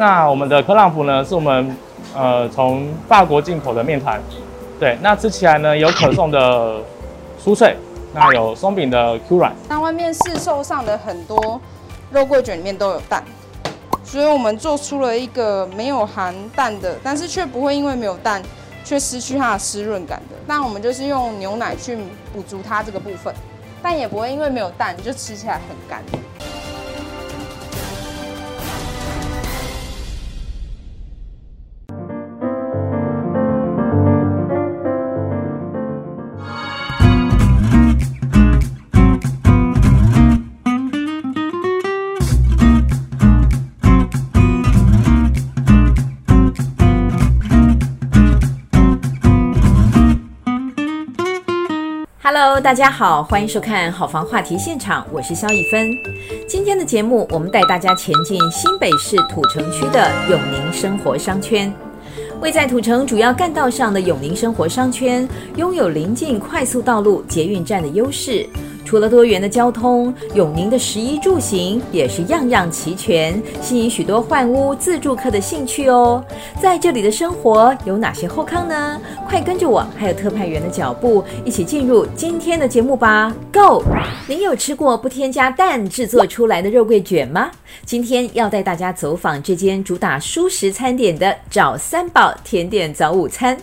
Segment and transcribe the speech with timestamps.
[0.00, 1.76] 那我们的克朗普呢，是我们
[2.16, 4.18] 呃从法国进口的面团。
[4.78, 6.80] 对，那吃起来呢有可颂的
[7.38, 7.76] 酥脆，
[8.14, 9.54] 那有松饼的 Q 软。
[9.68, 11.60] 那外面市售上的很多
[12.10, 13.22] 肉桂卷里面都有蛋，
[14.02, 18.42] 所以我们做出了一个没有含蛋的，但是却不会因为没有蛋
[18.82, 20.36] 却失去它的湿润感的。
[20.46, 21.98] 那我们就是用牛奶去
[22.32, 23.34] 补足它这个部分，
[23.82, 26.02] 但也不会因为没有蛋就吃起来很干。
[52.62, 55.96] 大家好，欢迎收看好房话题现场，我是肖一芬。
[56.46, 61.72] 今天的节目，我们带大家前进新北市土城区的永宁生活商圈。
[62.42, 65.26] 位在土城主要干道上的永宁生活商圈，
[65.56, 68.46] 拥有临近快速道路、捷运站的优势。
[68.90, 76.24] 除了多元的交通，永宁的食衣住行也是样样齐全，吸引许多换屋自住客的兴趣哦。
[76.60, 79.00] 在这里的生活有哪些后康呢？
[79.28, 83.84] 快跟着我，还有特派员的脚步，一起进入今天的节目吧！Go！
[84.26, 87.48] 您有吃过不添加蛋制作出来的肉桂卷吗？
[87.86, 93.56] 今天要带大家走访这间主打蔬食餐点的找三宝甜点早午餐。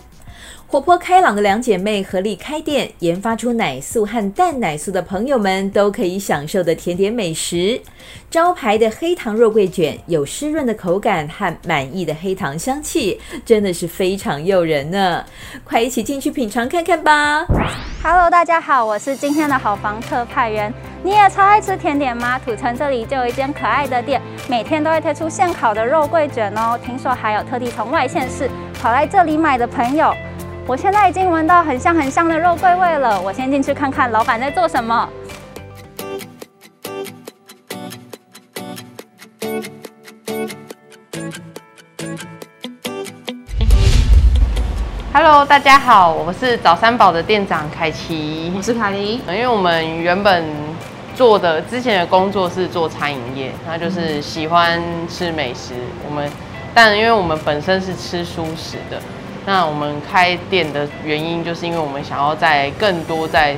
[0.70, 7.80] 活泼开朗的两姐妹合力开店，研发出奶素和蛋奶素的朋友们都可以享受的甜点美食。
[8.30, 15.24] 招牌的黑糖肉桂卷有湿润的口感和满意的黑糖香气，真的是非常诱人呢！
[15.64, 17.46] 快一起进去品尝看看吧
[18.02, 20.70] ！Hello，大家好，我是今天的好房特派员。
[21.02, 22.38] 你也超爱吃甜点吗？
[22.38, 26.78] 土城这里就有一间可爱的店，每天都会推出现烤的肉桂卷哦。
[26.84, 30.14] 听说还有特地从外县市跑来这里买的朋友。
[30.68, 35.08] 我现在已经闻到很香很香的肉桂味了，我先进去看看老板在做什么。
[45.10, 49.22] Hello，大家好，我是早三宝的店长凯奇，我是凯琳。
[49.26, 50.44] 因为我们原本
[51.14, 55.72] 做的之前的工作是做餐饮业，那就是喜欢吃美食。
[56.06, 56.30] 我们
[56.74, 59.00] 但因为我们本身是吃蔬食的。
[59.48, 63.56] 那我们开店的原因，就是因为我们想要在更多在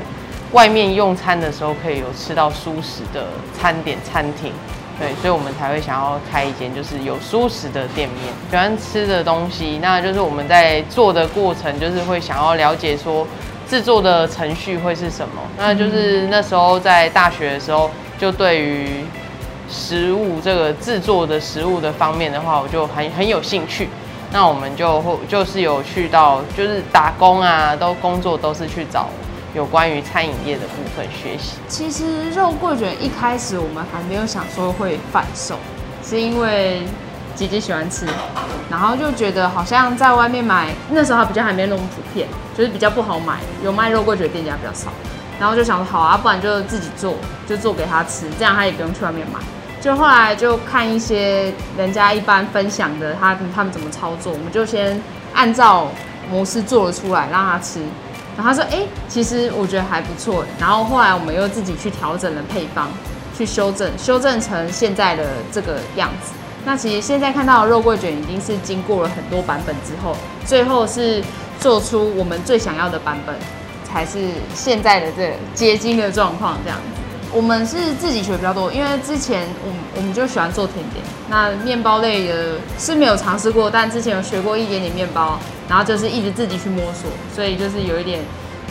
[0.52, 3.26] 外面用餐的时候，可以有吃到舒适的
[3.58, 4.52] 餐点餐厅，
[5.00, 8.32] 对，所以我们才会想要开一间就是有舒适的店面。
[8.48, 13.26] 喜欢吃的东西，那就是我们在做的过程，就是会想要了解说
[13.68, 15.42] 制作的程序会是什么。
[15.58, 19.04] 那就是那时候在大学的时候，就对于
[19.68, 23.88] 食物这个制作的食物的方面的话，我就很很有兴趣。
[24.32, 29.08] 那我们就会就是有去到，就是打工啊，都工作都是去找
[29.54, 31.56] 有关于餐饮业的部分学习。
[31.66, 35.56] 其实肉桂卷一开始我们还没有想说会贩售，
[36.04, 36.82] 是因为
[37.34, 38.06] 姐姐喜欢吃，
[38.70, 44.92] 然后就觉得好像在外面买，那时候比较还没那么普遍，就是比较不好买，有卖肉桂卷店家比较少，
[45.40, 47.14] 然后就想说好啊，不然就自己做，
[47.48, 49.40] 就做给他吃，这样他也不用去外面买。
[49.80, 55.00] 就后来就看一些人家一般分享的，他他们怎么操作，我们就先
[55.32, 55.88] 按照
[56.30, 57.80] 模式做了出来让他吃，
[58.36, 60.44] 然后他说，哎、其实我觉得还不错。
[60.58, 62.88] 然后后来我们又自己去调整了配方，
[63.34, 66.32] 去修正，修正成现在的这个样子。
[66.62, 70.14] 那其实现在看到肉桂卷已经是经过了很多版本之后，
[70.44, 71.24] 最后是
[71.58, 73.34] 做出我们最想要的版本，
[73.82, 74.18] 才是
[74.54, 76.78] 现在的这个结晶的状况这样。
[77.32, 88.20] 我们是自己学比较多，因为之前我们我们就喜欢做甜点，那面包类的是没有尝试过，但之前有学过一点点面包，然后就是一直自己去摸索，所以就是有一点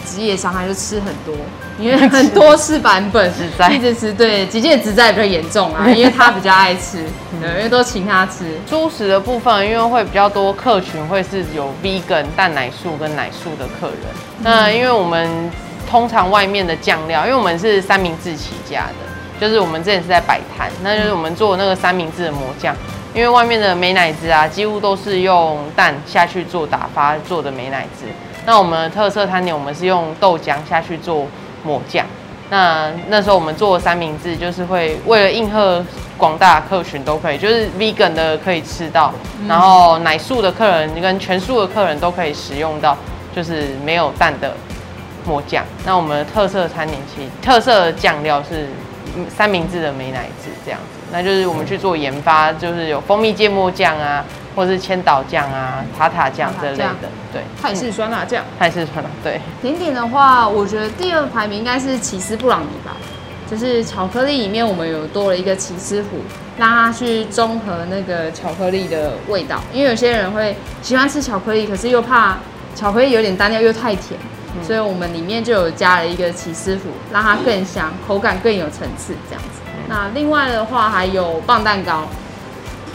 [0.05, 1.33] 职业伤害，就吃很多，
[1.79, 3.31] 因为很多次版本
[3.71, 6.97] 一直 吃，对，姐姐职在比较严重啊，因为他比较爱吃，
[7.39, 8.57] 对，因为都请他吃。
[8.69, 13.99] 蔬食的部分，因为会比较多客群，会是有 vegan 蛋奶素跟奶素的客人，
[14.41, 15.49] 那因为我们。
[15.89, 22.75] 通常外面的酱料，因为我们是三明治起家的，就是我们之前是在摆摊，那就是我们做那个三明治的抹酱。
[23.11, 28.05] 因为外面的美乃滋啊，几乎都是用蛋下去做打发做的美乃滋。
[28.45, 31.25] 那我们的特色餐点，我们是用豆浆下去做
[31.63, 32.05] 抹酱。
[32.51, 35.83] 那那时候我们做的三明治，就是会为了应和
[36.17, 39.11] 广大客群都可以，就是 vegan 的可以吃到，
[39.47, 42.95] 然后奶素的客人跟全素的客人都可以食用到，
[43.35, 44.53] 就是没有蛋的。
[45.29, 48.67] 抹酱，那我们的特色餐点其实特色酱料是
[49.29, 50.99] 三明治的美乃滋这样子。
[51.11, 57.09] 那就是我们去做研发，就是有蜂蜜芥末酱啊，或是千岛酱啊、塔塔酱这类的。
[57.31, 59.09] 对，泰式酸辣酱，泰式酸辣。
[59.23, 62.97] 对，甜点的话，我觉得第二排名应该是起司布朗尼吧。
[63.49, 66.19] 就是巧克力里面，我们有多了一个起司糊，
[66.55, 69.59] 让它去中和那个巧克力的味道。
[69.73, 72.37] 因为有些人会喜欢吃巧克力，可是又怕
[72.75, 79.61] 巧克力有点单调又太甜，嗯、所以我们里面就有加了一个起司糊，让它更香，口感更有层次，这样子。
[79.65, 82.07] 嗯、那另外的话还有棒蛋糕，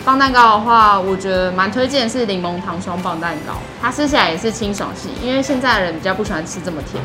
[0.05, 7.03] 棒蛋糕的话，我觉得蛮推荐是柠檬糖霜棒蛋糕，它吃起来也是清爽系，因为现在的人比较不喜欢吃这么甜。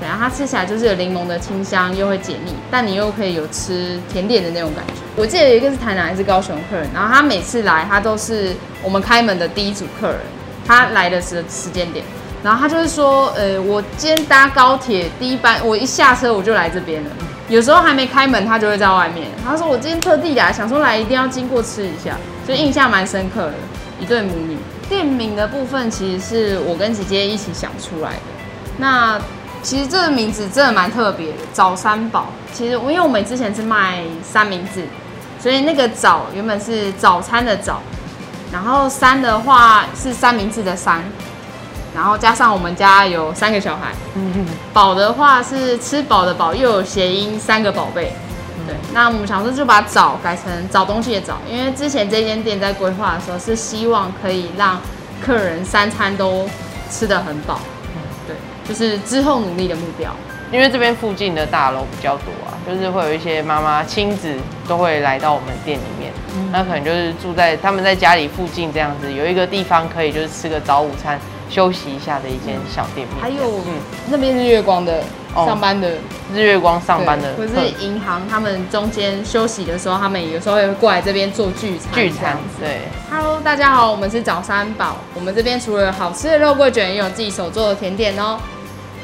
[0.00, 4.94] 对啊，它吃起来就是有柠檬的清香，又会解腻，但你又可以有吃甜点的那种感觉。
[5.16, 10.20] 我记得有一个是台南还是高雄客人，然后他每次来，他都是我们开门的第一组客人，
[10.66, 12.04] 他来的时时间点，
[12.44, 17.10] 然后他就是说，呃，我今天搭高铁第一班，我一下车我就来这边了。
[17.48, 19.28] 有时候还没开门，他就会在外面。
[19.42, 22.14] 他说我今天特地来，想说来一定要经过吃一下，
[22.46, 23.54] 就印象蛮深刻的。
[23.98, 24.58] 一对母女，
[24.90, 28.18] 店名的部分其实是我跟姐姐一起想出来的。
[28.76, 29.18] 那
[29.62, 32.26] 其实这个名字真的蛮特别的，早三宝。
[32.52, 34.84] 其实因为我们之前是卖三明治，
[35.40, 37.80] 所以那个早原本是早餐的早，
[38.52, 41.02] 然后三的话是三明治的三，
[41.94, 44.46] 然后加上我们家有三个小孩，嗯。
[44.72, 48.12] 饱的话是吃饱的饱，又有谐音三个宝贝。
[48.66, 54.80] 对，那我们想说就把早改成找东西的找，因为之前这间店在规划的时候是希望可以让
[55.22, 56.48] 客人三餐都
[56.90, 57.60] 吃得很饱。
[58.26, 58.34] 对
[58.66, 60.10] 就是之后努力的目标，
[60.50, 64.34] 因为这边附近的大楼比较多啊，就是会有一些妈妈亲子
[64.66, 71.20] 都会来到我们店里面，嗯、那可能就是住在他们在家里附近这样子，有一个地方可以就是吃个早午餐、
[71.54, 73.22] 休息一下的一间小店面。
[73.22, 73.74] 还有，嗯，
[74.10, 75.92] 那边日月光的上班的、哦、
[76.34, 81.94] 日月光上班的，可是银行他们中间休息的时候，他们有时候会过来这边做聚餐。
[81.94, 82.80] 聚餐，对。
[83.08, 88.36] Hello，大家好，我们是早三宝，我们这边除了好吃的肉桂卷，也有自己手做的甜点哦。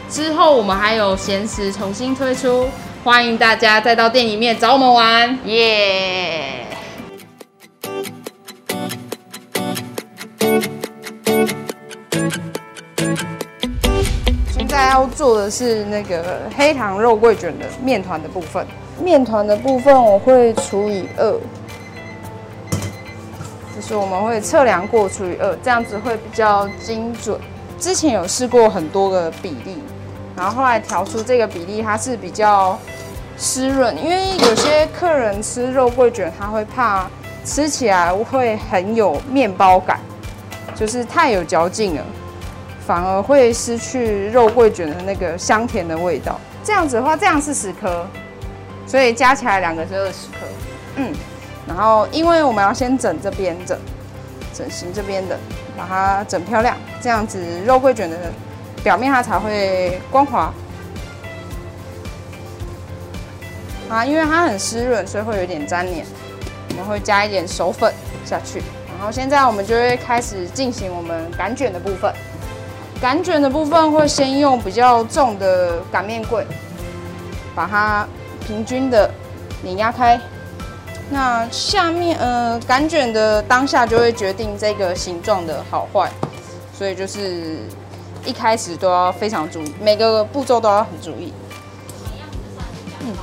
[0.09, 2.69] 之后我们还有闲食重新推出，
[3.05, 6.80] 欢迎大家再到店里面找我们玩，耶、yeah！
[14.91, 18.67] 要做的是那个黑糖肉桂卷的面团的部分，
[19.03, 21.33] 面团的部分我会除以二，
[23.75, 27.39] 就是我们会测量过除以二，这样子会比较精准。
[27.79, 29.79] 之前有试过很多个比例。
[30.37, 32.79] 然后后来调出这个比例，它是比较
[33.37, 37.11] 湿润，因为有些客人吃肉桂卷，他会怕
[37.45, 40.01] 吃起来会很有面包感，
[40.75, 42.03] 就是太有嚼劲了，
[42.87, 46.41] 反而会失去肉桂卷的那个香甜的味道。
[46.65, 48.07] 这样子的话，这样是十颗，
[48.87, 50.47] 所以加起来两个是二十颗。
[50.97, 51.13] 嗯，
[51.67, 53.79] 然后因为我们要先整这边整，
[54.53, 55.39] 整形这边的，
[55.77, 58.17] 把它整漂亮，这样子肉桂卷的。
[58.83, 60.51] 表面它才会光滑
[63.91, 66.07] 啊，因为它很湿润，所以会有点粘黏。
[66.71, 67.93] 我们会加一点手粉
[68.25, 68.63] 下去，
[68.97, 72.11] 然后现在我们就会开始进行我们擀卷的部分。
[73.01, 76.47] 擀卷的部分会先用比较重的擀面棍，
[77.55, 78.07] 把它
[78.47, 79.11] 平均的
[79.63, 80.21] 碾压开。
[81.11, 86.11] 那下面呃擀卷的当下就会决定这个形状的好坏，
[86.73, 87.59] 所以就是。
[88.23, 91.33] 一开始都要非常注意，每个步骤都要很注意。
[93.01, 93.15] 嗯，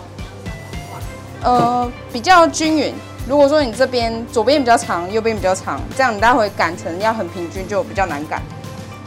[1.43, 2.91] 呃，比较均匀。
[3.29, 8.41] 如果说你这边左边比较长，右边比较长，这样你待会擀成要很平均就比较难擀。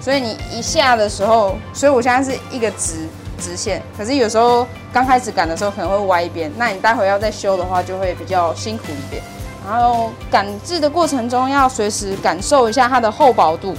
[0.01, 3.07] 所以你一下的时候，所以我现在是一个直
[3.39, 9.23] 直线，可是有时候刚开始擀的时候可能会歪一边，那你待会要再修的话就会比较辛苦一点。
[9.69, 13.75] 然后擀制的过程中要随时感受一下它的厚薄度。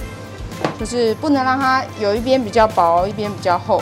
[0.78, 3.80] 就是不能让它有一边比较薄，一边比较厚，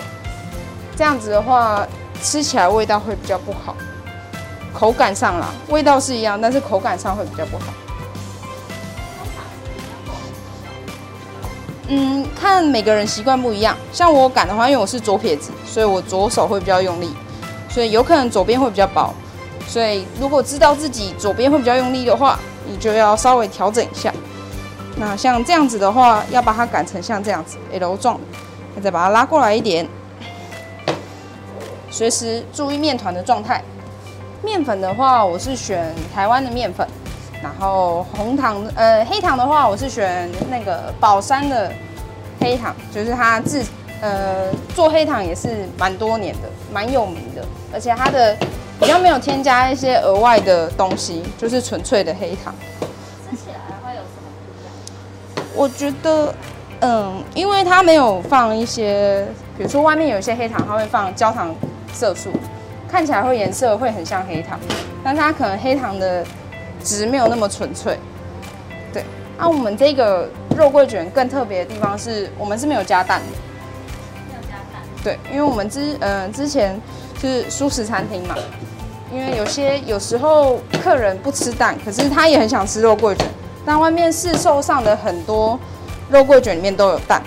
[0.97, 1.87] 这样子的话
[2.23, 3.75] 吃起来味道会比较不好。
[4.75, 7.64] 口感上啦，味道是一样，但是口感上会比较不好。
[11.92, 13.76] 嗯，看每个人习惯不一样。
[13.92, 17.11] 像我擀的话，因为我是左撇子，所以我左手会比较用力，
[17.68, 19.12] 所以有可能左边会比较薄。
[19.66, 24.14] 所以如果知道自己左边会比较用力的话，你就要稍微调整一下。
[24.97, 28.20] 那像这样子的话，要把它擀成像这样子 L 状，
[28.80, 29.88] 再把它拉过来一点，
[31.90, 33.64] 随时注意面团的状态。
[34.42, 36.87] 面粉的话，我是选台湾的面粉，
[37.42, 41.73] 然后红糖呃黑糖的话，我是选那个宝山的
[42.38, 43.64] 黑糖，就是它自
[44.00, 47.42] 呃做黑糖也是蛮多年的，蛮有名的，
[47.73, 48.37] 而且它的
[48.78, 52.54] 比较没有添加一些额外的东西，就是纯粹的黑糖。
[53.30, 55.47] 吃起来会有什么不一样？
[55.54, 56.35] 我觉得，
[56.80, 61.54] 嗯，因为它没有放一些，比如说外面有一些黑糖，它会放焦糖
[61.92, 62.30] 色素，
[62.87, 64.59] 看起来会颜色会很像黑糖，
[65.02, 66.25] 但它可能黑糖的
[66.80, 67.99] 值没有那么纯粹。
[68.92, 69.04] 对，
[69.38, 73.26] 那、啊、我们这个肉桂卷更特别的地方是我们是没有加蛋的。
[74.28, 74.82] 没有加蛋。
[75.04, 76.80] 对，因为我们之嗯、呃、之前
[77.20, 78.34] 是素食餐厅嘛。
[79.12, 83.26] 因为有些有时候客人不吃蛋，可是他也很想吃肉桂卷，
[83.66, 85.58] 但外面市售上的很多
[86.08, 87.20] 肉桂卷里面都有蛋，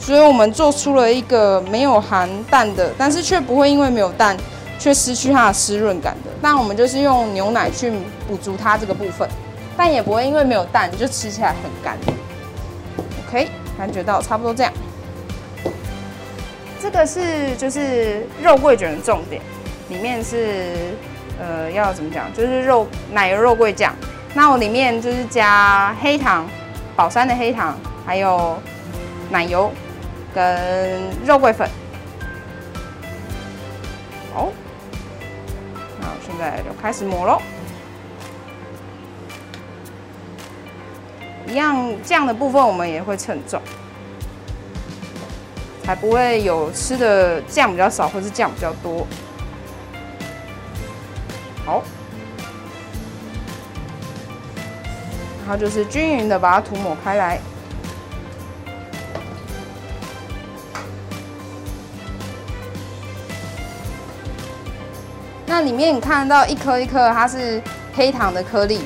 [0.00, 4.36] 所以我们做出了一个没有含蛋的，但是却不会因为没有蛋
[4.78, 6.30] 却失去它的湿润感的。
[6.40, 7.92] 那我们就是用牛奶去
[8.28, 9.28] 补足它这个部分，
[9.76, 11.96] 但也不会因为没有蛋就吃起来很干。
[13.26, 14.72] OK，感觉到差不多这样。
[16.80, 19.42] 这个是就是肉桂卷的重点。
[19.88, 20.94] 里面是，
[21.40, 22.32] 呃，要怎么讲？
[22.34, 23.94] 就是肉奶油肉桂酱。
[24.34, 26.44] 那我里面就是加黑糖，
[26.94, 28.58] 宝山的黑糖，还有
[29.30, 29.72] 奶油
[30.34, 31.68] 跟肉桂粉。
[34.34, 34.65] 好，那我现
[36.38, 37.40] 在就开始抹喽。
[41.46, 43.60] 一样酱的部分我们也会称重，
[45.84, 49.06] 才不会有吃的酱比较少，或是酱比较多。
[51.64, 51.82] 好，
[55.42, 57.40] 然后就是均匀的把它涂抹开来。
[65.46, 67.62] 那里面你看到一颗一颗，它是
[67.94, 68.80] 黑糖的颗粒。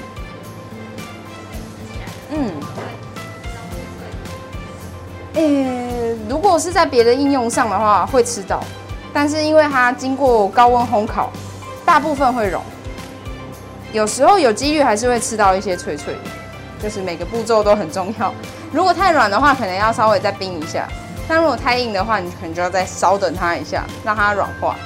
[2.31, 2.53] 嗯。
[5.35, 8.63] 诶，如果是在别的应用上的话，会吃到，
[9.13, 11.31] 但是因为它经过高温烘烤。
[11.83, 12.63] 大部分会融，
[13.93, 16.15] 有时候有几率还是会吃到一些脆脆，
[16.81, 18.33] 就是每个步骤都很重要。
[18.71, 20.83] 如果太软的话，可能要稍微再冰一下；
[21.27, 24.77] 但如果太硬的话，你可能就要再稍等它一下，让它软化。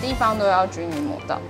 [0.00, 1.40] 地方都要均匀抹到。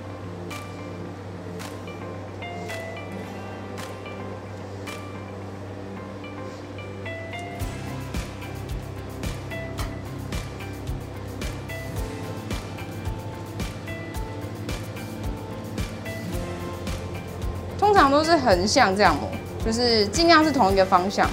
[17.78, 19.28] 通常都是横向这样抹，
[19.64, 21.28] 就是尽量是同一个方向，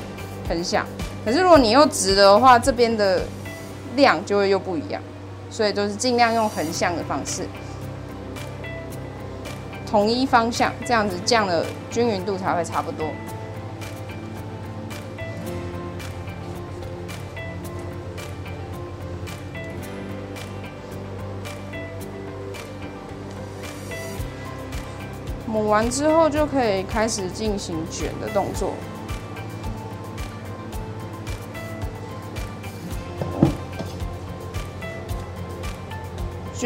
[0.48, 0.86] 横向。
[1.24, 3.22] 可是如果你又直的话，这边的
[3.95, 5.01] 量就会又不一样，
[5.55, 7.47] 所以都是尽量用横向的方式，
[9.89, 13.07] 统一方向，这样子酱的均匀度才会差不多。
[25.47, 28.74] 抹完之后就可以开始进行卷的动作。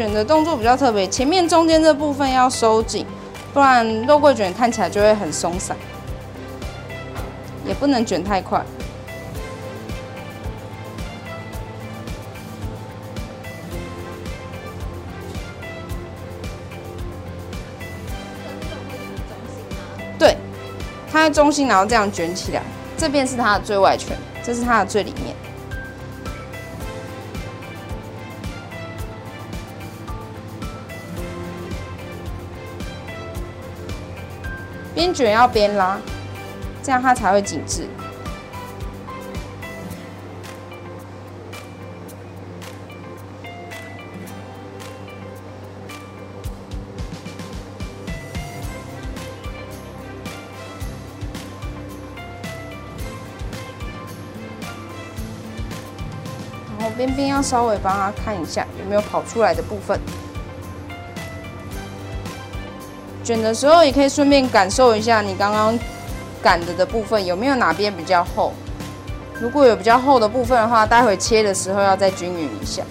[0.00, 3.04] 卷的动作比较特别，前面中间这部分要收紧，
[3.52, 5.76] 不然肉桂卷看起来就会很松散。
[7.66, 8.64] 也不能卷太快。
[20.18, 20.34] 对
[21.12, 22.62] 它在中心，然后这样卷起来，
[22.96, 25.36] 这边是它的最外圈，这是它的最里面。
[35.00, 35.98] 边卷要边拉，
[36.82, 37.88] 这样它才会紧致。
[56.78, 59.98] 然后边边要稍微帮它看一下有没有跑出来的部分，
[63.30, 65.78] 卷的时候也可以顺便感受一下你刚刚
[66.42, 68.52] 擀的的部分有没有哪边比较厚。
[69.40, 72.82] 如果有比较厚的部分的话，待会切的时候要再均匀一下。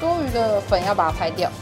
[0.00, 1.52] 多余的粉要把它拍掉。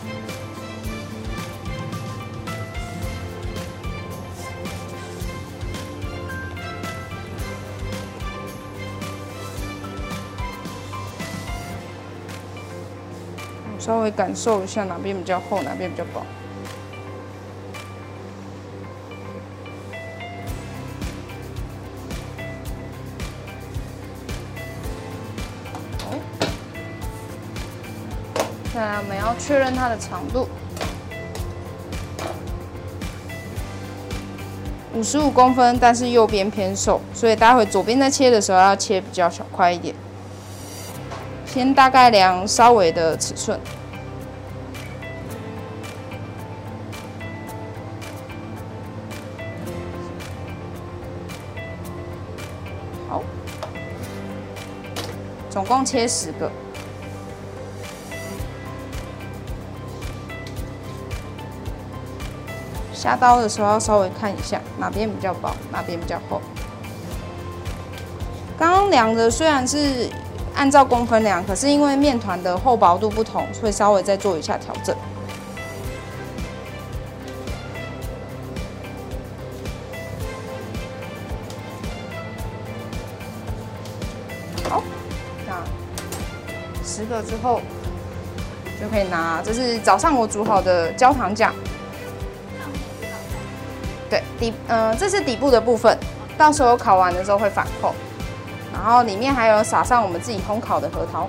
[13.86, 16.20] 稍微感受一下哪边比较厚，哪边比较薄。
[28.74, 30.48] 再来，我们要确认它的长度，
[34.92, 39.94] 五十五公分，但是右边偏瘦，所以待会左边在切的时候要切比较小块一点。
[41.56, 43.58] 先大概量稍微的尺寸。
[53.08, 53.22] 好，
[55.48, 56.52] 总共切十个。
[62.92, 66.38] 下刀的时候要稍微看一下哪边比较薄，哪边比较厚。
[68.58, 70.10] 刚刚量的虽然是
[70.56, 74.96] 按照公分量，可是因为面团的厚薄度不同，所以稍微再做一下调整。
[84.68, 84.82] 好，
[85.46, 85.62] 那
[86.82, 87.60] 十个之后
[88.80, 91.54] 就可以拿，这是早上我煮好的焦糖酱。
[94.08, 95.98] 对底，嗯、呃，这是底部的部分，
[96.38, 97.94] 到时候烤完的时候会反扣，
[98.76, 101.28] 然后里面还有撒上我们自己烘烤的核桃，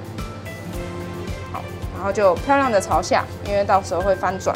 [1.51, 1.61] 好，
[1.95, 4.55] 然后就漂亮的朝下，因为到时候会翻转。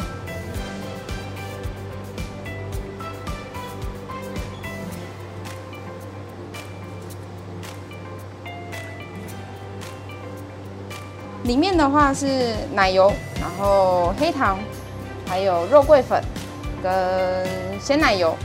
[11.44, 14.58] 里面的话是奶油，然后黑糖，
[15.26, 16.22] 还有肉桂粉。
[16.82, 17.46] 跟
[17.80, 18.36] 鲜奶油，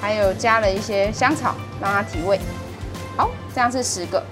[0.00, 2.38] 还有加了一些香草，让它提味。
[3.56, 4.22] 这样是十个。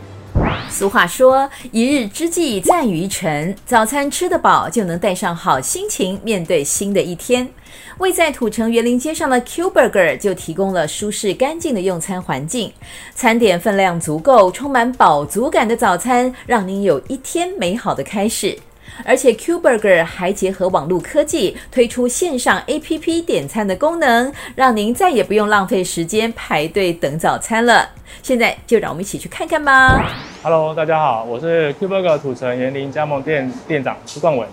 [0.69, 7.49] 俗话说：“一日之计在于晨，早餐吃得饱，就能带上好心情面对新的一天。”
[7.97, 12.71] 位在土城园林街上的 Q Burger 就提供了舒适干净的用餐环境，
[13.15, 18.59] 餐点分量足够，充满饱足感的早餐，让您有一天美好的开始。
[19.05, 27.89] 而且 Q Burger 还结合网络科技，推出线上 APP 点餐的功能，让您再也不用浪费时间排队等早餐了。
[28.23, 30.13] 现在就让我们一起去看看吧。
[30.43, 34.47] Hello，大家好，我是 Q Burger 土城园林加盟店店长苏冠伟。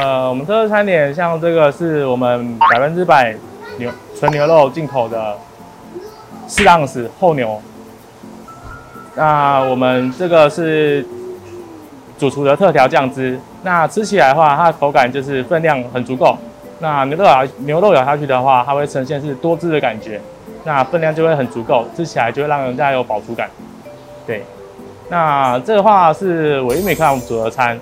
[0.00, 3.34] 呃，我们这个餐点像这个是我们百分之百
[3.78, 5.36] 牛纯牛肉进口的
[6.46, 7.60] 四盎司厚牛。
[9.14, 11.04] 那我们这个是
[12.18, 13.38] 主厨的特调酱汁。
[13.62, 16.36] 那吃起来的话，它的口感就是分量很足够。
[16.78, 20.20] 那牛肉咬牛肉咬下去的话，它会呈现是多汁的感觉。
[20.64, 23.50] 那分量就会很足够，吃起来就会让人家有饱足感。
[24.26, 24.42] 对，
[25.08, 27.78] 那这个话是我英美克朗普组合餐。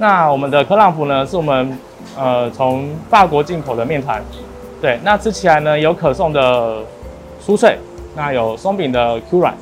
[0.00, 1.78] 那我们的克朗普呢，是我们
[2.16, 4.18] 呃从法国进口的面团，
[4.80, 6.78] 对，那吃起来呢有可颂的
[7.44, 7.76] 酥脆，
[8.16, 9.54] 那有松饼的 Q 软，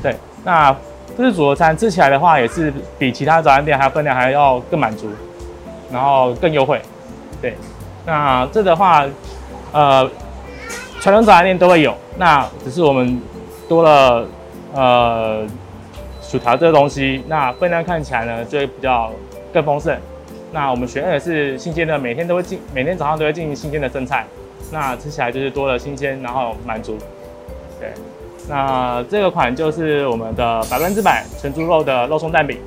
[0.00, 0.74] 对，那
[1.18, 5.10] 这是组合餐，吃起来的话也是比其他早餐店还要分量还要更满足，
[5.92, 6.80] 然后更优惠，
[7.42, 7.56] 对，
[8.06, 9.04] 那这的话，
[9.72, 10.08] 呃，
[11.00, 13.20] 传统早餐店都会有，那只是我们
[13.68, 14.24] 多了
[14.72, 15.44] 呃
[16.22, 19.10] 薯条这个东西，那分量看起来呢就会比较。
[19.54, 19.96] 更丰盛。
[20.52, 24.26] 那我们选的是新鲜的，每天都会进，每天早上都会进行新鲜的生菜。
[24.72, 26.98] 那吃起来就是多了新鲜，然后满足。
[27.78, 27.92] 对，
[28.48, 32.58] 那这个款就是我们的百分之百全猪肉的肉松蛋饼。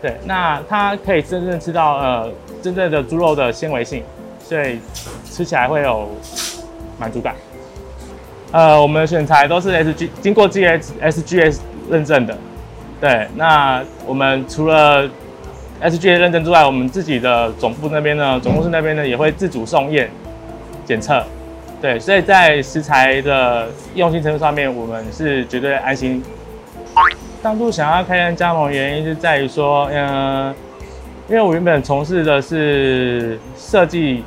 [0.00, 2.30] 对，那它可以真正吃到呃
[2.62, 4.02] 真正的猪肉的纤维性，
[4.40, 4.78] 所以
[5.24, 6.08] 吃起来会有
[6.98, 7.34] 满足感。
[8.52, 12.36] 呃，我们的选材都是 S G 经过 G S S G S 认证的。
[13.00, 15.08] 对，那我们除了
[15.80, 20.10] SGA 认证之外，我们自己的总部那边呢，总公司那边呢也会自主送验
[20.84, 21.22] 检测，
[21.80, 26.22] 对，所以在食材的用心程度上面，我们是绝对安心。
[27.40, 30.52] 当初想要开店加盟，原因是在于说，嗯，
[31.28, 34.24] 因为我原本从事的是设计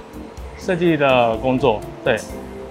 [0.58, 2.16] 设计的工作，对，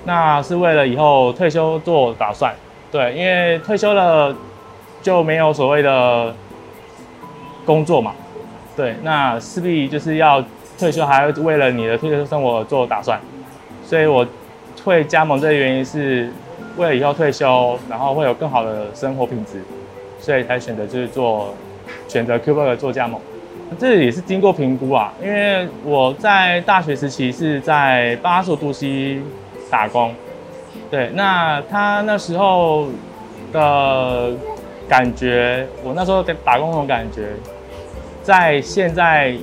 [0.06, 2.54] 那是为了以后退休做打算，
[2.90, 4.34] 对，因为退休了
[5.02, 6.34] 就没有所谓的
[7.66, 8.14] 工作嘛。
[8.80, 10.42] 对，那势必就是要
[10.78, 13.20] 退休，还要为了你的退休生活做打算，
[13.84, 14.26] 所以我
[14.82, 16.32] 会加盟这个原因是
[16.78, 19.60] 为了以后退休，然后会有更好的生活品质，
[20.18, 21.54] 所以才选择就是做
[22.08, 23.20] 选择 Q Burger 做加盟。
[23.78, 29.22] 这也是经过评估啊，因为我在大学时期是在八所都西
[29.70, 30.14] 打工，
[30.90, 32.88] 对，那他那时候
[33.52, 34.30] 的
[34.88, 37.28] 感觉，我那时候打工那种感觉，
[38.30, 39.34] 在现在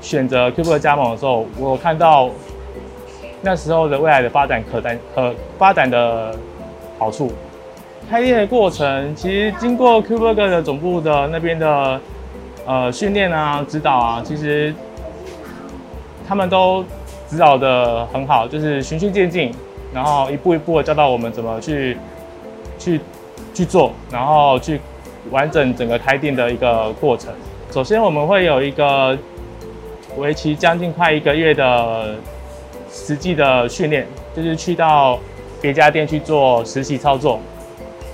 [0.00, 2.30] 选择 Cube 加盟的时候，我看到
[3.42, 6.32] 那时候的未来的发展可担可发展的
[7.00, 7.32] 好处。
[8.08, 12.00] 开店的过程，其实经过 Cube 的总部的那边的。
[12.68, 14.74] 呃，训练啊，指导啊，其实
[16.26, 16.84] 他们都
[17.30, 19.54] 指导得很好，就是循序渐进，
[19.94, 21.96] 然后一步一步的教导我们怎么去
[22.76, 23.00] 去
[23.54, 24.80] 去做，然后去
[25.30, 27.32] 完整整个开店的一个过程。
[27.76, 29.14] 首先，我们会有一个
[30.16, 32.14] 为期将近快一个月的
[32.90, 35.18] 实际的训练，就是去到
[35.60, 37.38] 别家店去做实习操作。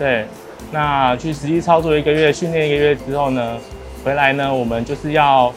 [0.01, 0.27] 对，
[0.73, 3.57] 那去实际操作一个月，训练一个月之后呢，
[4.05, 5.55] 回来呢，我们就是要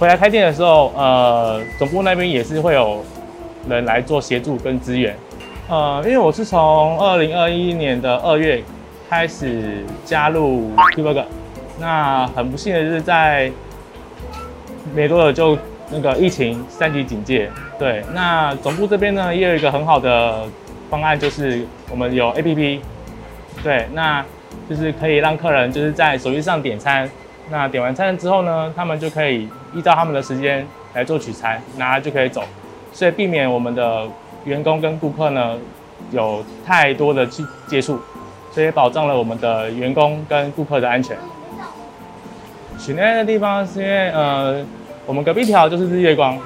[0.00, 3.04] 回来开店的时候，呃，总部那边也是会有
[3.68, 5.16] 人来做协助跟支援。
[5.68, 8.60] 呃，因为我是从二零二一年的二月
[9.08, 11.22] 开始加入 Cuber，
[11.78, 13.50] 那很不幸的就是在
[14.94, 17.50] 没多久就那个疫情三级警戒。
[17.78, 20.46] 对，那总部这边呢也有一个很好的
[20.90, 22.80] 方案，就是我们有 APP。
[23.62, 24.24] 对，那。
[24.68, 27.10] 就是可以让客人就是在手机上点餐，
[27.50, 32.42] 那点完餐之后呢，他们就可以依照他们的时间来做取餐，拿就可以走，
[32.92, 34.06] 所以避免我们的
[34.44, 35.58] 员工跟顾客呢
[36.10, 37.98] 有太多的去接触，
[38.50, 41.16] 所以保障了我们的员工跟顾客的安全。
[42.82, 44.60] 选那的地方是因为呃，
[45.06, 46.36] 我们隔壁条就是日月光，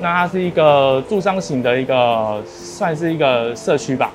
[0.00, 4.12] 那它是一个住商型的一个算是一个社区吧。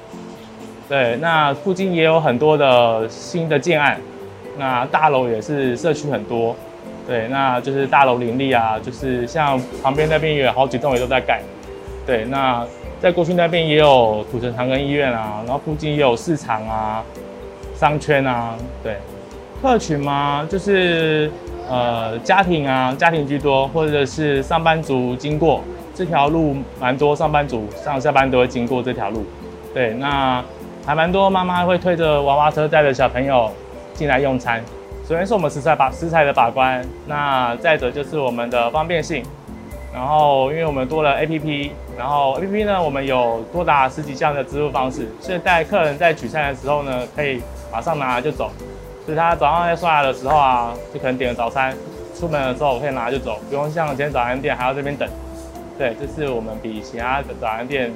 [0.88, 4.00] 对，那附近也有很多的新的建案，
[4.58, 6.56] 那大楼也是社区很多，
[7.06, 11.42] 对，那就是大楼林立啊，就是像旁边那边也有好几栋也都在盖，
[12.06, 12.66] 对，那
[13.02, 17.04] 在过去那边也有土城长庚医院啊，然后附近也有市场啊、
[17.76, 18.96] 商圈啊，对，
[19.62, 21.30] 客群嘛，就是
[21.70, 29.24] 呃家庭啊，家庭居多，或者是上班族经过这条路蛮多，上班族上下班都会经过这条路，
[29.74, 30.44] 对，那。
[30.86, 33.52] 还蛮多妈妈会推着娃娃车带着小朋友
[33.94, 34.64] 进来用餐。
[35.08, 39.22] 首先是我们食材把食材的把关，那再者就是我们的方便性。
[39.94, 47.40] 然后因为我们多了 APP，然后 APP 呢我们有多达十几项的支付方式，所以带客人在取餐的时候呢，可以
[47.72, 48.50] 马上拿就走。
[49.10, 51.76] 所以他早上在刷牙的时候啊，就可能点个早餐，
[52.16, 55.10] 出门的时候可以拿就走，不用像今天早餐店还要这边等。
[55.80, 57.92] 对，这是我们比其他的早餐店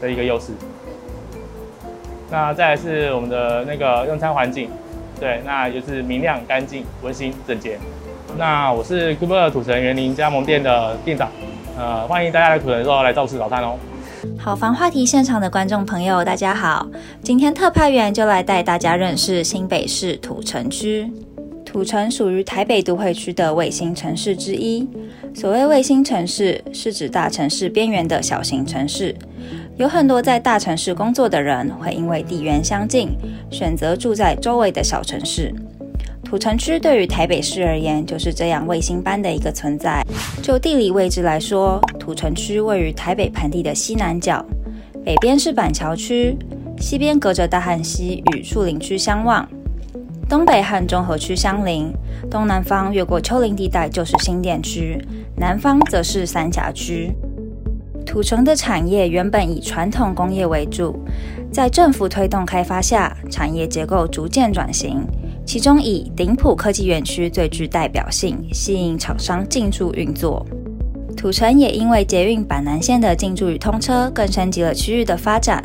[0.00, 0.52] 的一个优势。
[2.30, 4.70] 那再来是我们的那个用餐环境，
[5.18, 7.76] 对，那就是明亮、干净、温馨、整洁。
[8.38, 11.28] 那我是 Cuber 土城园林加盟店的店长，
[11.76, 13.76] 呃，欢迎大家来土城的时候来照吃早餐哦。
[14.38, 16.86] 好房话题现场的观众朋友，大家好，
[17.22, 21.10] 今天特派员就来带大家认识新北市土城区。
[21.64, 24.86] 土城属于台北都会区的卫星城市之一。
[25.32, 29.14] 所谓卫星城市，是指大城市边缘的小型城市。
[29.76, 33.10] 有很多在大城市工作的人，会因为地缘相近，
[33.50, 35.54] 选择住在周围的小城市。
[36.30, 40.00] 土城区对于台北市而言，就是这样卫星般的一个存在。
[40.40, 44.40] 就地理位置来说，土城区位于台北盆地的西南角，
[45.04, 46.36] 北边是板桥区，
[46.78, 49.44] 西边隔着大汉溪与树林区相望，
[50.28, 51.92] 东北和中和区相邻，
[52.30, 55.04] 东南方越过丘陵地带就是新店区，
[55.36, 57.12] 南方则是三峡区。
[58.06, 60.96] 土城的产业原本以传统工业为主，
[61.52, 65.04] 在政府推动开发下，产业结构逐渐转型。
[65.50, 70.46] 其中以顶普科技园区最具代表性，吸引厂商进驻运作。
[71.16, 75.60] 土城也因为捷运板南线的进驻与通车，更升级了区域的发展。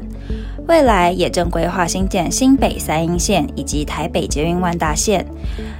[0.67, 5.23] 未来也正规划新建新北三莺线以及台北捷运万大线，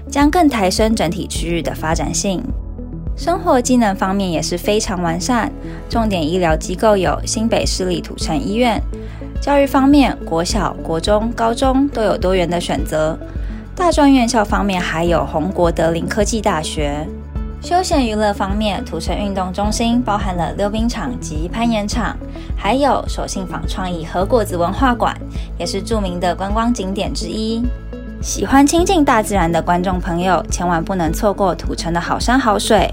[0.07, 2.43] 将更抬升整体区域的发展性。
[3.17, 5.51] 生活机能方面也是非常完善，
[5.89, 8.79] 重点医疗机构有新北市立土城医院。
[9.41, 13.17] 教育方面，国小、国中、高中都有多元的选择。
[13.75, 17.05] 大专院校方面还有红国德林科技大学。
[17.61, 22.15] 休闲娱乐方面，土城运动中心包含了溜冰场及攀岩场，
[22.55, 25.13] 还有手信坊创意和果子文化馆，
[25.59, 27.61] 也是著名的观光景点之一。
[28.21, 32.89] 喜欢亲近大自然的观众朋友，千万不能错过土城的好山好水。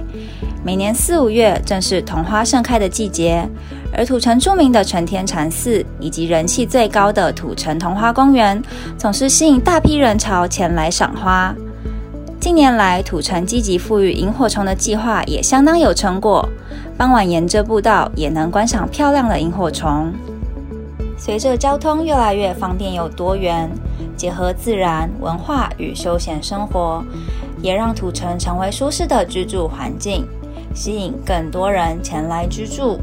[0.65, 3.49] 每年四五月正是桐花盛开的季节，
[3.95, 8.61] 而土城著名的承天禅寺以及人气最高的土城桐花公园，
[8.97, 11.55] 总是吸引大批人潮前来赏花。
[12.41, 16.49] 近年来，土城积极复育萤火虫的计划也相当有成果，
[16.97, 20.13] 傍晚沿着步道也能观赏漂亮的萤火虫。
[21.17, 23.71] 随着交通越来越方便又多元，
[24.17, 27.05] 结合自然、文化与休闲生活，
[27.61, 30.27] 也让土城成为舒适的居住环境，
[30.75, 32.99] 吸引更多人前来居住。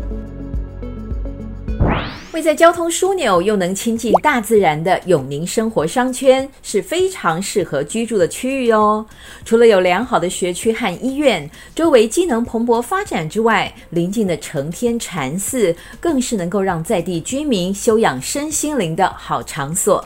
[2.31, 9.05] 位在交通枢纽又能亲近大自然的永宁生活商圈是非常适合居住的区域哦。
[9.43, 20.05] 除了有良好的学区和医院，周围机能蓬勃发展之外，临近的承天禅寺更是能够让在地居民修养身心灵的好场所。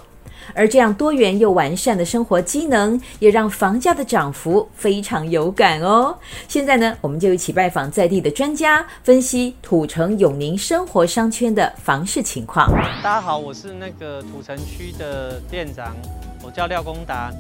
[0.53, 6.15] 而这样多元又完善的生活机能，也让房价的涨幅非常有感哦。
[6.47, 12.69] 现在呢，我们就一起拜访在地的专家，分析土城永宁生活商圈的房市情况。
[13.03, 15.95] 大家好，我是那个土城区的店长，
[16.43, 17.31] 我叫廖公达。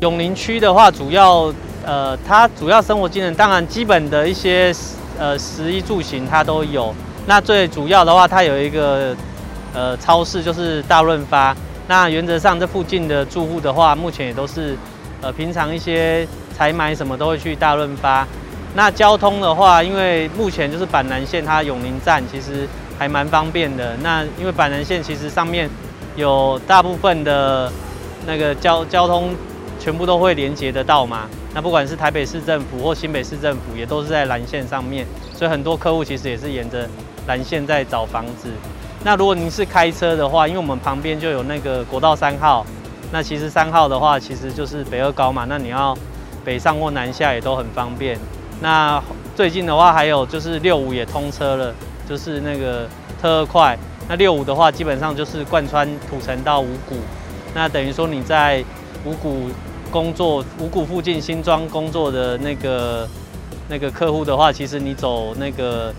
[0.00, 1.52] 永宁区的话，主要
[1.84, 4.74] 呃，它主要生活机能，当然基本的一些
[5.18, 6.94] 呃食衣住行它都有。
[7.30, 9.14] 那最主要的话，它有一个
[9.72, 11.56] 呃超市，就是大润发。
[11.86, 14.76] 那原则上这附近的住户的话，目前也都是
[15.20, 18.26] 呃平常一些采买什么都会去大润发。
[18.74, 22.66] 那交通的话，因为目前就是板南线，它永宁站其实
[22.98, 23.96] 还蛮方便的。
[24.02, 25.70] 那因为板南线其实上面
[26.16, 27.70] 有大部分的
[28.26, 29.30] 那个交交通
[29.78, 31.28] 全部都会连接得到嘛。
[31.54, 36.88] 那不管是台北市政府或新北市政府，也都是在蓝线上面，所以很多客户其实也是沿着。
[37.26, 38.50] 蓝线在找房子，
[39.04, 42.66] 那如果您是开车的话，因为我们旁边就有那个国道三号，
[43.12, 45.96] 那其实三号的话其实就是北二高嘛，那你要
[46.44, 48.18] 北上或南下也都很方便。
[48.60, 49.00] 那
[49.36, 51.74] 最近的话还有就是六五也通车了，
[52.08, 52.88] 就是那个
[53.20, 53.78] 特快。
[54.08, 56.96] 那六五的话基本上就是贯穿土城到五股，
[57.54, 58.64] 那等于说你在
[59.04, 59.48] 五股
[59.90, 63.08] 工作，五股附近新庄工作的那个
[63.68, 65.94] 那个客户的话，其实你走那个。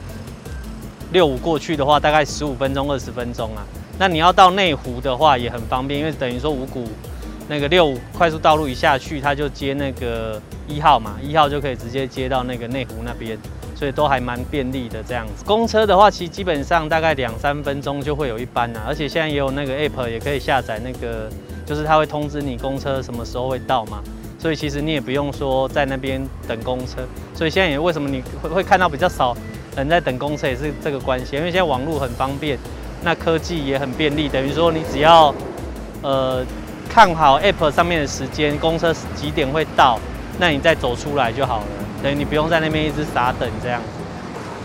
[1.11, 3.63] 六五过去的话，大概十五分钟、二十分钟啊。
[3.99, 6.87] 那你要到内湖的话也很方便，因为等于说五股
[7.47, 13.37] 那个六五快速道路一下去，它就接那个一号嘛，一号就可以直接接到那个内湖那边，
[13.75, 15.43] 所以都还蛮便利的这样子。
[15.45, 21.29] 公车的话，其实基本上大概两三分钟就会有一班啊，而且现在也有那个 app 也可以下载，那个
[21.65, 24.01] 就是它会通知你公车什么时候会到嘛，
[24.39, 27.01] 所以其实你也不用说在那边等公车。
[27.35, 29.35] 所以现在也为什么你会会看到比较少。
[29.75, 32.57] 人在等公车也是这个关系，因为现在网络很方便，
[33.03, 35.33] 那科技也很便利，等于说你只要
[36.01, 36.45] 呃
[36.89, 39.97] 看好 App 上面的时间，公车几点会到，
[40.39, 41.65] 那你再走出来就好了，
[42.03, 43.87] 等于你不用在那边一直傻等这样子。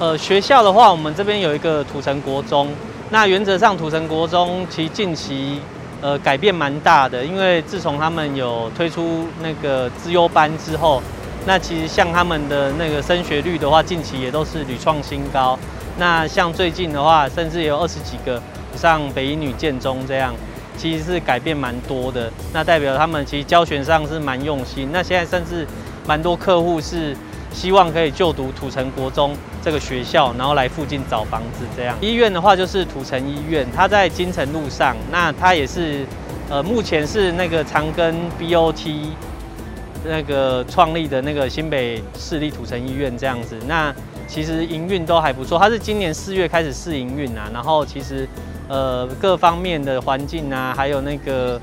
[0.00, 2.68] 呃，学校的话，我们这边有一个土城国中，
[3.10, 5.60] 那原则上土城国中其实近期
[6.02, 11.00] 呃改变蛮大的，因为自从他们有推出那个资优班之后。
[11.46, 15.56] 那其实像他们的那个升学率的话，近期也都是屡创新高。
[15.96, 18.42] 那像最近的话，甚至有二十几个
[18.74, 20.34] 上北一女建中这样，
[20.76, 22.30] 其实是改变蛮多的。
[22.52, 24.90] 那代表他们其实教学上是蛮用心。
[24.92, 25.64] 那现在甚至
[26.04, 27.16] 蛮多客户是
[27.52, 31.96] 希望可以就读土城国中这个学校，然后来附近找房子这样。
[32.00, 34.96] 医院的话就是土城医院，它在金城路上。
[35.12, 36.04] 那它也是
[36.50, 39.12] 呃目前是那个长庚 BOT。
[40.04, 43.94] 那个创立的那个新北市立土城医院这样子，那
[44.26, 45.58] 其实营运都还不错。
[45.58, 48.28] 它是今年四月开始试营运啊，然后其实
[48.68, 51.60] 呃各方面的环境啊，还有那个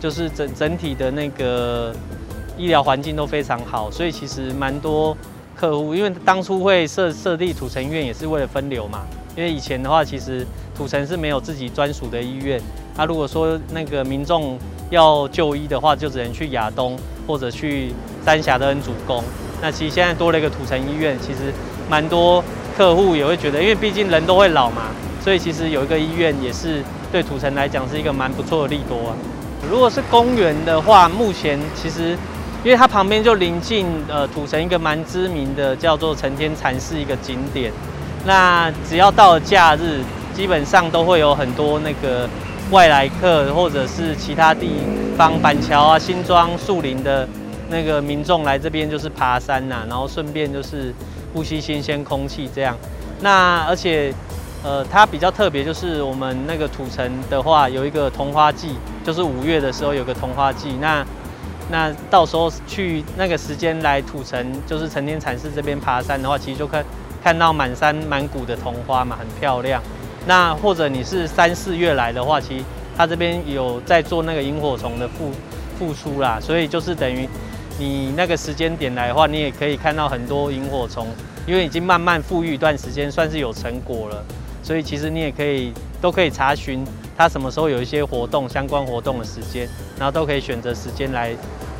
[0.00, 1.94] 就是整整体的那个
[2.56, 5.16] 医疗环境都非常好，所以其实蛮多
[5.54, 9.04] 客户，因为当初会设设立土城医院也是为了分流嘛。
[9.36, 12.60] 因为以前的话，其实土城是没有自己专属的医院。
[12.96, 14.58] 那如果说那个民众
[14.90, 17.92] 要就医的话，就只能去亚东或者去
[18.24, 19.22] 三峡的恩主公。
[19.62, 21.52] 那其实现在多了一个土城医院，其实
[21.88, 22.42] 蛮多
[22.76, 24.84] 客户也会觉得，因为毕竟人都会老嘛，
[25.22, 29.16] 所以其实有一个医院也是对土城来讲是一个蛮不错的利多啊。
[29.70, 32.16] 如果是公园的话，目前其实
[32.64, 37.72] 因为它旁边就临近呃土城一个蛮知名的叫做成天禅寺一个景点。
[38.24, 40.00] 那只要到了假日，
[40.34, 42.28] 基本上都会有很多那个
[42.70, 44.70] 外来客，或者是其他地
[45.16, 47.26] 方板桥啊、新庄、树林的
[47.70, 50.92] 那个民众来这边就是爬山呐、然后顺便就是
[51.32, 52.76] 呼吸新鲜空气这样。
[53.20, 54.12] 那而且
[54.62, 60.76] 呃，它比较特别就是我们那个土城的话有一个桐花季，就是五月的时候有个桐花季。
[60.80, 61.04] 那
[61.70, 66.82] 那到时候去那个时间来土城，就是成天禅寺这边爬山的话，其实就可以。
[67.20, 69.82] 看到满山满谷的桐花嘛，很漂亮。
[70.26, 72.64] 那或者你是三四月来的话，其实
[72.96, 75.30] 它这边有在做那个萤火虫的复
[75.78, 77.28] 复出啦，所以就是等于
[77.78, 81.06] 你那个时间点来的话，你也可以看到很多萤火虫，
[81.46, 84.24] 因为已经慢慢复育一段时间，算是有成果了，
[84.62, 86.84] 所以其实你也可以都可以查询
[87.16, 91.32] 它什么时候有一些活动相关活动的时间，然后都可以选择时间来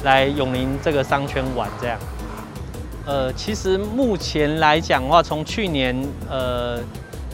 [0.05, 1.98] 来永宁这个商圈玩这样。
[3.05, 5.96] 呃，其实目前来讲的话，从去年
[6.31, 6.79] 呃，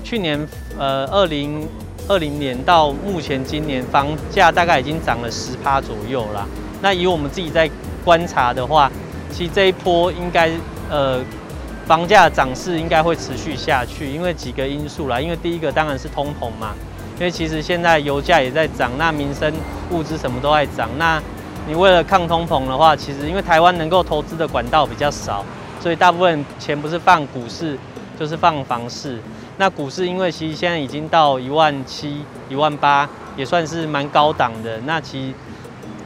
[0.02, 0.38] 去年
[0.78, 1.66] 呃二零
[2.08, 6.46] 二零年到目前今年，房价大概已经涨了十趴左右啦。
[6.82, 7.70] 那以我们自己在
[8.04, 8.90] 观察的话，
[9.32, 10.50] 其实这一波应该
[10.90, 11.20] 呃
[11.86, 15.20] 房价涨势应该会持续下去，因为几个因素啦。
[15.20, 16.74] 因为第一个当然是通膨嘛，
[17.18, 19.52] 因为其实现在油价也在涨，那民生
[19.90, 20.88] 物资什么都在涨。
[20.98, 21.22] 那
[21.66, 25.44] 你为了抗通膨的话，其实因为台湾能够投资的管道比较少。
[25.80, 27.78] 所以大部分钱不是放股市，
[28.18, 29.18] 就是放房市。
[29.56, 34.80] 那股市因为其实现在已经到一万七、一万八，也算是蛮高档的。
[34.86, 35.34] 那其实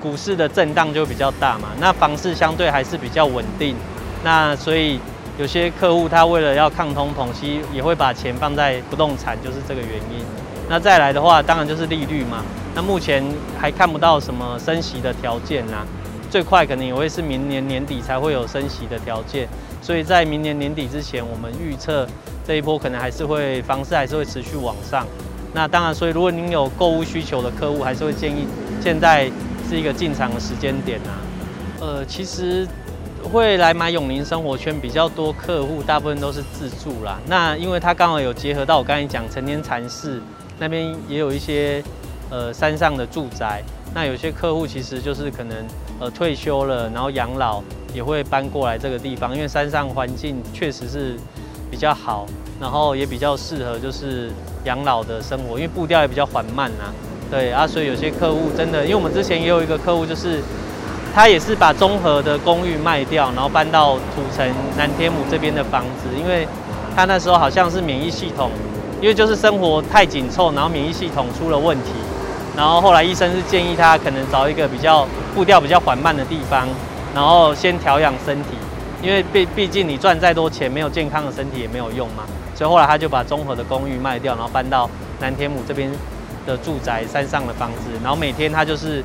[0.01, 1.69] 股市的震荡就比较大嘛。
[1.81, 3.75] 那房市相对还是比较稳定。
[4.23, 5.01] 那所以
[5.39, 10.25] 有些客户他为了要抗通膨，其实也会把钱放在不动产，就是这个原因。
[10.69, 12.45] 那再来的话，当然就是利率嘛。
[12.75, 13.25] 那目前
[13.59, 15.87] 还看不到什么升息的条件呐。
[16.31, 19.49] 最快可能也会是明年年底才会有升息的条件。
[19.81, 22.07] 所以在明年年底之前，我们预测
[22.47, 25.07] 这一波可能还是会房市还是会持续往上。
[25.55, 28.47] 那当然，所以如果您有购物需求的客户，还是会建议
[28.83, 29.31] 现在
[29.69, 31.17] 是一个进场的时间点啊。
[31.81, 32.67] 呃，其实
[33.33, 37.19] 会来买永宁生活圈比较多客户，大部分都是自住啦。
[37.27, 40.21] 那因为它刚好有结合到我刚才讲成天禅寺
[40.59, 41.83] 那边也有一些
[42.31, 43.63] 呃山上的住宅。
[43.95, 45.57] 那有些客户其实就是可能
[45.99, 47.63] 呃退休了，然后养老。
[47.95, 51.17] 也会搬过来这个地方，因为山上环境确实是
[51.71, 52.27] 比较好，
[52.61, 54.31] 然后也比较适合就是
[54.65, 56.93] 养老的生活，因为步调也比较缓慢呐。
[57.31, 60.39] 对啊，所以有些客户真的，因为我们之前也有一个客户，就是
[61.15, 66.47] 他也是把中和的公寓卖掉，然后搬到土城南天母这边的房子，因为
[66.95, 68.51] 他那时候好像是免疫系统，
[69.01, 71.93] 因为就是生活太紧凑，然后免疫系统出了问题，
[72.59, 76.67] 然后后来医生是建议他可能找一个比较步调比较缓慢的地方。
[77.15, 78.51] 然后先调养身体，
[79.01, 82.25] 因为毕毕竟你赚再多钱，没有健康的身体也没有用嘛。
[82.55, 84.91] 所以后来他就把中和的公寓卖掉，然后搬到
[85.21, 85.91] 南天母这边
[86.47, 87.91] 的住宅山上的房子。
[88.03, 89.03] 然后每天他就是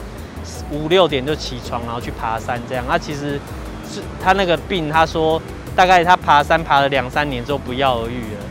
[0.71, 2.83] 五六点就起床，然后去爬山这样。
[2.87, 3.39] 他其实
[3.89, 5.41] 是他那个病，他说
[5.75, 8.43] 大概他爬山爬了两三年之后不药而愈了。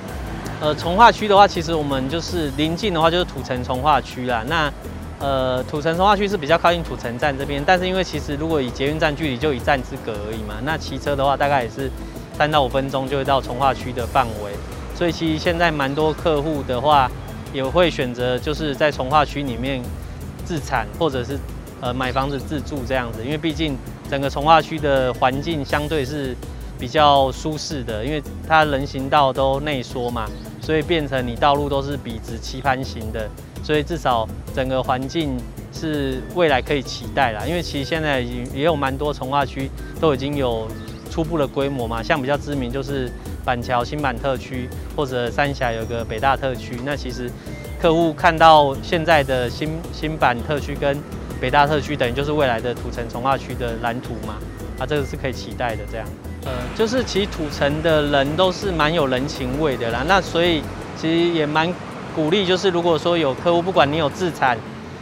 [0.63, 4.45] 呃，重化区的话，其实我们就是临近的话就是土城重化区啦。
[4.47, 4.73] 那
[5.19, 11.91] 呃，土城重化区是比较靠近土城站这边，但是因为其实如果以捷运站距离就一站之隔而已嘛，那骑车的话大概也是
[12.39, 14.53] 三到五分钟就会到重划区的范围，
[14.95, 17.11] 所以其实现在蛮多客户的话
[17.53, 19.83] 也会选择就是在重划区里面
[20.45, 21.37] 自产或者是
[21.81, 23.77] 呃买房子自住这样子，因为毕竟
[24.09, 26.37] 整个重划区的环境相对是
[26.83, 30.29] 比较舒适的，因为它人行道都内缩嘛，
[30.61, 33.31] 所以变成你道路都是笔直棋盘形的。
[33.63, 35.39] 所以至少整个环境
[35.73, 40.67] 是未来可以期待啦，因为其实现在也也有蛮多从化区都已经有
[41.09, 43.09] 初步的规模嘛，像比较知名就是
[43.45, 47.31] 板桥新板特区或者三峡有个北大特区，那其实
[47.81, 50.99] 客户看到现在的新新板特区跟
[51.41, 54.35] 北大特区，等于就是未来的土城从化区的蓝图嘛，
[54.81, 56.05] 啊，这个是可以期待的这样。
[56.45, 60.63] 呃，就是其实土城的人都是蛮有人情味的啦，那所以
[60.97, 61.73] 其实也蛮。
[62.15, 64.55] 鼓励就是，如果说有客户，不管你有自产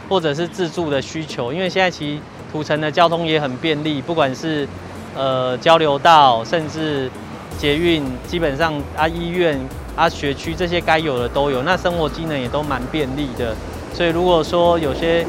[0.07, 2.21] 或者是自住的需求，因为现在其实
[2.53, 4.65] 土城的交通也很便利，不管是
[5.13, 7.11] 呃交流道，甚至
[7.57, 9.59] 捷运，基本上啊医院
[9.93, 13.53] 啊学区这些该有的都有，那生活机能也都蛮便利的。
[13.93, 15.25] 所以如果说有些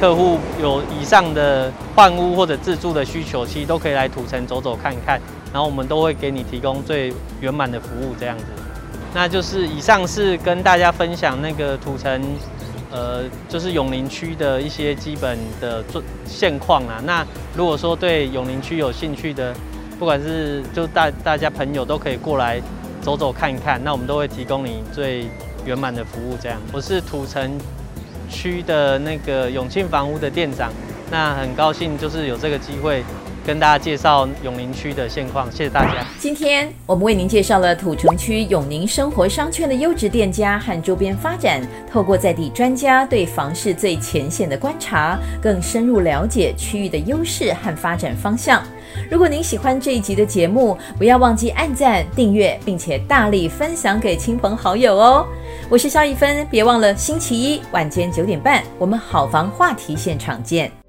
[0.00, 5.20] 客户有以上的换屋或者自住的需求，其实都可以来土城走走看看，
[5.54, 8.44] 然后我们都会给你提供最圆满的服务这样子。
[9.14, 12.20] 那就是以上是跟大家分享那个土城，
[12.90, 17.00] 呃，就是永宁区的一些基本的状现况啊。
[17.04, 17.24] 那
[17.56, 19.54] 如果说对永宁区有兴趣的，
[19.96, 22.60] 不管是就大大家朋友都可以过来
[23.00, 25.28] 走走看一看，那我们都会提供你最
[25.64, 26.36] 圆满的服务。
[26.42, 27.56] 这样，我是土城
[28.28, 30.72] 区的那个永庆房屋的店长，
[31.12, 33.04] 那很高兴就是有这个机会
[33.46, 35.50] 跟大家介绍永宁区的现况。
[35.50, 36.04] 谢谢大家。
[36.18, 48.62] 今天我们为您介绍了土城区永宁生活商圈的优质店家和周边发展，透过在地专家对房市最前线的观察，更深入了解区域的优势和发展方向。
[49.10, 55.26] 如果您喜欢这一集的节目，不要忘记按赞、订阅，并且大力分享给亲朋好友哦。
[55.68, 60.83] 我是肖一芬，别忘了星期一晚间九点半，我们好房话题现场见。